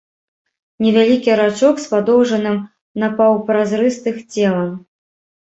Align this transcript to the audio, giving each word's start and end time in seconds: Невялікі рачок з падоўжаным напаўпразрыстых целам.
Невялікі 0.85 1.35
рачок 1.41 1.75
з 1.83 1.91
падоўжаным 1.91 2.57
напаўпразрыстых 3.05 4.17
целам. 4.33 4.75